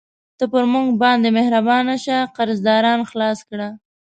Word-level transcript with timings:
ته 0.37 0.43
پر 0.51 0.63
موږ 0.73 0.87
باندې 1.03 1.29
مهربانه 1.37 1.95
شه، 2.03 2.17
قرضداران 2.37 2.99
خلاص 3.09 3.39
کړه. 3.49 3.69